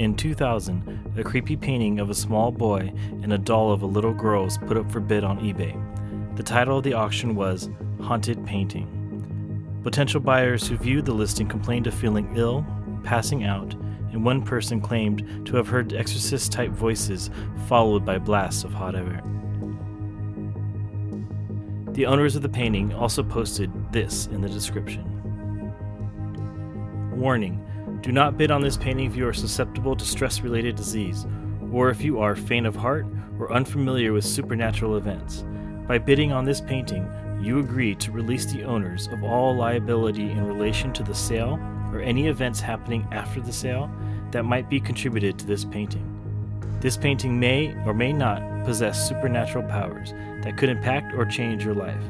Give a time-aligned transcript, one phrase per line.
[0.00, 2.90] In 2000, a creepy painting of a small boy
[3.22, 5.76] and a doll of a little girl was put up for bid on eBay.
[6.36, 7.68] The title of the auction was
[8.00, 8.88] Haunted Painting.
[9.82, 12.64] Potential buyers who viewed the listing complained of feeling ill,
[13.04, 13.74] passing out,
[14.10, 17.28] and one person claimed to have heard exorcist type voices
[17.68, 19.22] followed by blasts of hot air.
[21.88, 25.04] The owners of the painting also posted this in the description
[27.14, 27.62] Warning
[28.02, 31.26] Do not bid on this painting if you are susceptible to stress related disease,
[31.70, 33.06] or if you are faint of heart
[33.38, 35.44] or unfamiliar with supernatural events.
[35.86, 37.10] By bidding on this painting,
[37.42, 41.58] you agree to release the owners of all liability in relation to the sale
[41.92, 43.90] or any events happening after the sale
[44.30, 46.06] that might be contributed to this painting.
[46.80, 51.74] This painting may or may not possess supernatural powers that could impact or change your
[51.74, 52.02] life.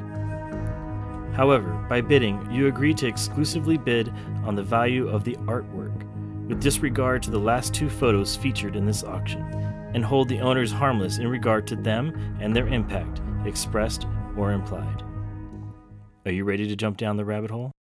[1.40, 4.12] However, by bidding, you agree to exclusively bid
[4.44, 6.04] on the value of the artwork,
[6.46, 9.40] with disregard to the last two photos featured in this auction,
[9.95, 14.06] and hold the owners harmless in regard to them and their impact, expressed
[14.37, 15.02] or implied.
[16.26, 17.72] Are you ready to jump down the rabbit hole?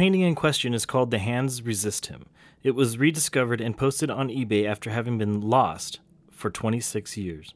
[0.00, 2.24] Painting in question is called The Hands Resist Him.
[2.62, 7.52] It was rediscovered and posted on eBay after having been lost for 26 years.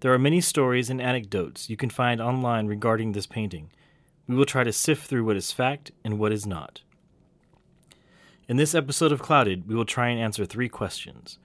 [0.00, 3.70] There are many stories and anecdotes you can find online regarding this painting.
[4.26, 6.80] We will try to sift through what is fact and what is not.
[8.48, 11.38] In this episode of Clouded, we will try and answer three questions.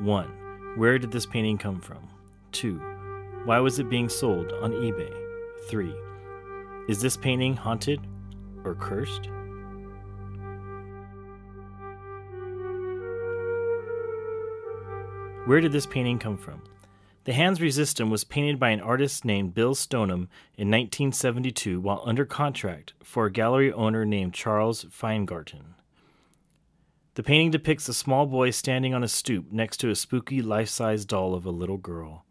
[0.00, 0.74] 1.
[0.74, 2.08] Where did this painting come from?
[2.50, 2.74] 2.
[3.44, 5.14] Why was it being sold on eBay?
[5.70, 5.94] 3.
[6.88, 8.00] Is this painting haunted
[8.64, 9.30] or cursed?
[15.46, 16.62] Where did this painting come from?
[17.24, 22.02] The Hands Resist Him was painted by an artist named Bill Stoneham in 1972 while
[22.06, 25.74] under contract for a gallery owner named Charles Feingarten.
[27.14, 30.70] The painting depicts a small boy standing on a stoop next to a spooky life
[30.70, 32.24] size doll of a little girl.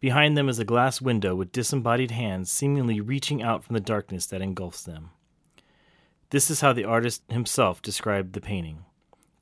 [0.00, 4.24] Behind them is a glass window with disembodied hands seemingly reaching out from the darkness
[4.26, 5.10] that engulfs them.
[6.30, 8.86] This is how the artist himself described the painting.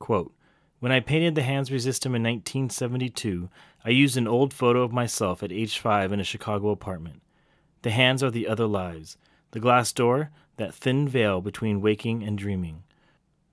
[0.00, 0.32] Quote,
[0.80, 3.48] when I painted The Hands Resist Him in 1972,
[3.84, 7.22] I used an old photo of myself at age five in a Chicago apartment.
[7.82, 9.16] The hands are the other lives.
[9.50, 12.84] The glass door, that thin veil between waking and dreaming.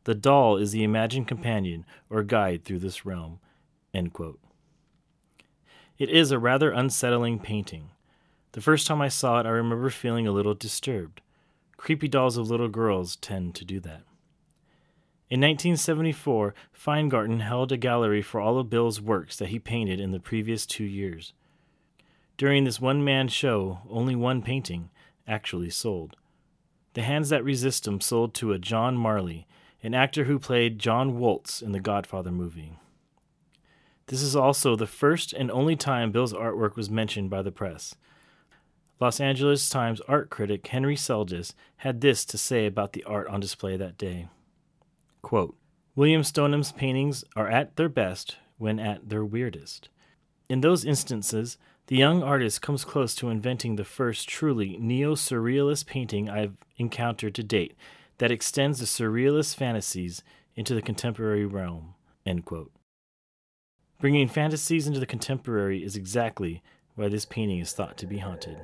[0.04, 3.40] The doll is the imagined companion or guide through this realm.
[5.98, 7.92] It is a rather unsettling painting.
[8.52, 11.22] The first time I saw it, I remember feeling a little disturbed.
[11.78, 14.04] Creepy dolls of little girls tend to do that.
[15.36, 20.12] In 1974, Feingarten held a gallery for all of Bill's works that he painted in
[20.12, 21.34] the previous two years.
[22.38, 24.92] During this one man show, only one painting
[25.28, 26.16] actually sold.
[26.94, 29.46] The Hands That Resist Him sold to a John Marley,
[29.84, 32.80] an actor who played John Woltz in the Godfather movie.
[34.08, 37.94] This is also the first and only time Bill's artwork was mentioned by the press.
[39.02, 43.42] Los Angeles Times art critic Henry Seldes had this to say about the art on
[43.42, 44.30] display that day.
[45.26, 45.58] Quote,
[45.96, 49.90] William Stoneham's paintings are at their best when at their weirdest.
[50.50, 55.88] In those instances, the young artist comes close to inventing the first truly neo surrealist
[55.88, 57.74] painting I've encountered to date
[58.20, 60.22] that extends the surrealist fantasies
[60.56, 61.96] into the contemporary realm.
[64.00, 66.62] Bringing fantasies into the contemporary is exactly
[66.94, 68.62] why this painting is thought to be haunted.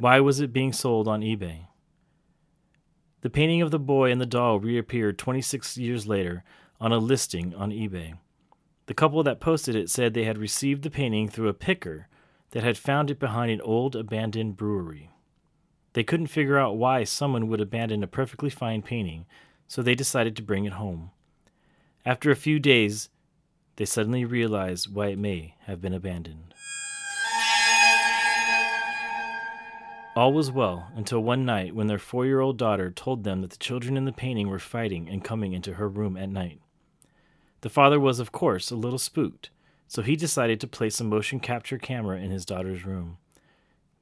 [0.00, 1.66] Why was it being sold on eBay?
[3.20, 6.42] The painting of the boy and the doll reappeared 26 years later
[6.80, 8.14] on a listing on eBay.
[8.86, 12.08] The couple that posted it said they had received the painting through a picker
[12.52, 15.10] that had found it behind an old abandoned brewery.
[15.92, 19.26] They couldn't figure out why someone would abandon a perfectly fine painting,
[19.68, 21.10] so they decided to bring it home.
[22.06, 23.10] After a few days,
[23.76, 26.54] they suddenly realized why it may have been abandoned.
[30.16, 33.50] All was well until one night when their four year old daughter told them that
[33.50, 36.60] the children in the painting were fighting and coming into her room at night.
[37.60, 39.50] The father was, of course, a little spooked,
[39.86, 43.18] so he decided to place a motion capture camera in his daughter's room.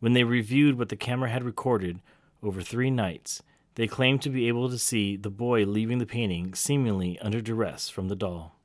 [0.01, 2.01] When they reviewed what the camera had recorded
[2.43, 3.43] over three nights,
[3.75, 7.91] they claimed to be able to see the boy leaving the painting seemingly under duress
[7.91, 8.57] from the doll.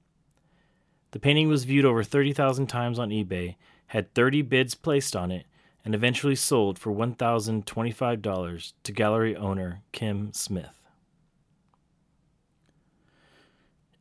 [1.12, 3.56] The painting was viewed over 30,000 times on eBay,
[3.88, 5.46] had 30 bids placed on it,
[5.86, 10.82] and eventually sold for $1,025 to gallery owner Kim Smith.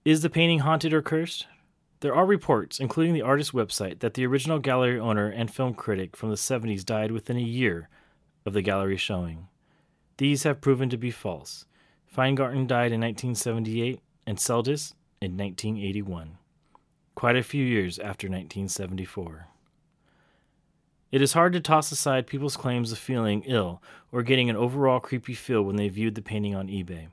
[0.05, 1.47] Is the painting haunted or cursed?
[2.01, 6.17] There are reports, including the artist's website, that the original gallery owner and film critic
[6.17, 7.89] from the 70s died within a year
[8.45, 9.47] of the gallery showing.
[10.19, 11.67] These have proven to be false.
[12.13, 16.39] Feingarten died in 1978 and Seldes in 1981,
[17.15, 19.47] quite a few years after 1974.
[21.13, 24.99] It is hard to toss aside people's claims of feeling ill or getting an overall
[24.99, 27.09] creepy feel when they viewed the painting on eBay.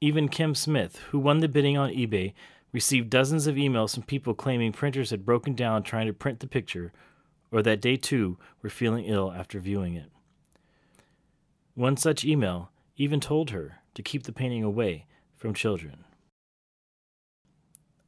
[0.00, 2.32] Even Kim Smith, who won the bidding on eBay,
[2.72, 6.46] received dozens of emails from people claiming printers had broken down trying to print the
[6.46, 6.90] picture,
[7.52, 10.10] or that they too were feeling ill after viewing it.
[11.74, 15.04] One such email even told her to keep the painting away
[15.36, 16.04] from children.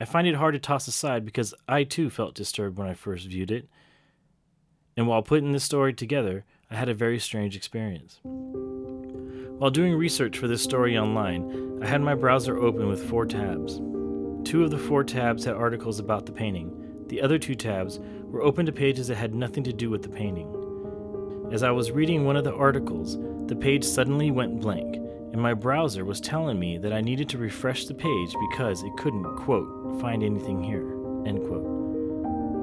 [0.00, 3.26] I find it hard to toss aside because I too felt disturbed when I first
[3.26, 3.68] viewed it,
[5.00, 8.20] and while putting this story together, I had a very strange experience.
[8.22, 13.80] While doing research for this story online, I had my browser open with four tabs.
[14.44, 17.06] Two of the four tabs had articles about the painting.
[17.06, 20.10] The other two tabs were open to pages that had nothing to do with the
[20.10, 21.48] painting.
[21.50, 23.16] As I was reading one of the articles,
[23.46, 27.38] the page suddenly went blank, and my browser was telling me that I needed to
[27.38, 30.84] refresh the page because it couldn't, quote, find anything here,
[31.26, 31.79] end quote.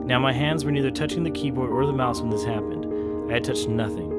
[0.07, 3.29] Now, my hands were neither touching the keyboard or the mouse when this happened.
[3.29, 4.09] I had touched nothing.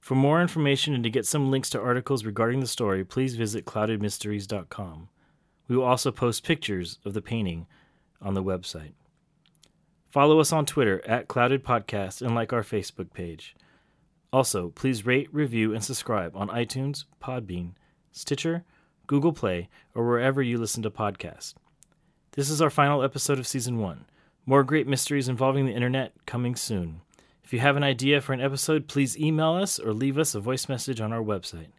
[0.00, 3.64] For more information and to get some links to articles regarding the story, please visit
[3.64, 5.10] cloudedmysteries.com.
[5.68, 7.68] We will also post pictures of the painting
[8.20, 8.94] on the website.
[10.10, 13.54] Follow us on Twitter at Clouded Podcast and like our Facebook page.
[14.32, 17.72] Also, please rate, review, and subscribe on iTunes, Podbean,
[18.12, 18.64] Stitcher,
[19.08, 21.54] Google Play, or wherever you listen to podcasts.
[22.32, 24.04] This is our final episode of Season 1.
[24.46, 27.00] More great mysteries involving the internet coming soon.
[27.42, 30.40] If you have an idea for an episode, please email us or leave us a
[30.40, 31.72] voice message on our website.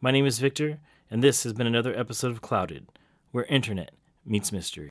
[0.00, 2.88] My name is Victor, and this has been another episode of Clouded,
[3.30, 3.92] where internet
[4.26, 4.90] meets mystery.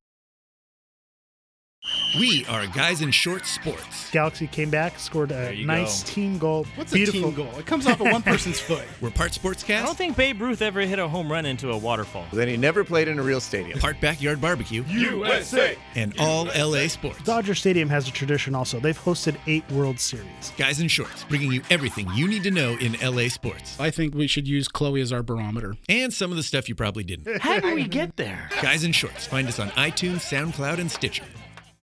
[2.15, 4.09] We are guys in short sports.
[4.11, 6.09] Galaxy came back, scored a nice go.
[6.09, 6.65] team goal.
[6.75, 7.59] What's Beautiful a team goal?
[7.59, 8.85] It comes off of one person's foot.
[9.01, 9.79] We're part sportscast.
[9.79, 12.25] I don't sportscast, think Babe Ruth ever hit a home run into a waterfall.
[12.31, 13.77] Then he never played in a real stadium.
[13.79, 15.77] part backyard barbecue, USA.
[15.95, 17.21] and all LA sports.
[17.23, 18.79] Dodger Stadium has a tradition also.
[18.79, 20.53] They've hosted eight World Series.
[20.57, 23.77] Guys in shorts, bringing you everything you need to know in LA sports.
[23.79, 25.75] I think we should use Chloe as our barometer.
[25.89, 27.41] And some of the stuff you probably didn't.
[27.41, 28.49] How did we get there?
[28.61, 31.25] Guys in shorts, find us on iTunes, SoundCloud, and Stitcher.